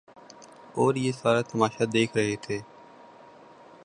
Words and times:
اوریہ 0.77 1.11
سارا 1.11 1.41
تماشہ 1.41 1.83
دیکھ 1.93 2.13
رہے 2.17 2.35
تھے۔ 2.41 2.57